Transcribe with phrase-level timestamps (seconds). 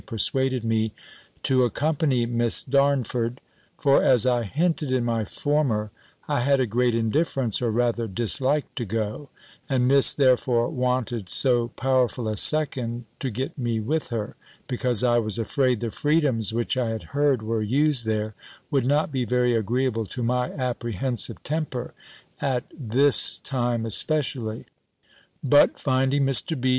[0.05, 0.91] persuaded me
[1.43, 3.39] to accompany Miss Darnford;
[3.77, 5.91] for, as I hinted in my former,
[6.27, 9.29] I had a great indifference, or rather dislike, to go,
[9.69, 14.35] and Miss therefore wanted so powerful a second, to get me with her;
[14.67, 18.33] because I was afraid the freedoms which I had heard were used there,
[18.71, 21.93] would not be very agreeable to my apprehensive temper,
[22.41, 24.65] at this time especially.
[25.43, 26.59] But finding Mr.
[26.59, 26.69] B.